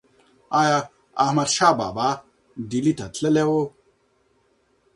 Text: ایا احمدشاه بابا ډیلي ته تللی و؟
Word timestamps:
ایا 0.59 0.77
احمدشاه 1.23 1.73
بابا 1.79 2.09
ډیلي 2.69 2.93
ته 2.99 3.05
تللی 3.15 3.43
و؟ 3.47 3.51